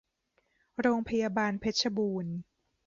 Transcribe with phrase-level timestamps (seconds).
[0.81, 2.33] โรงพยาบาลเพชรบูรณ์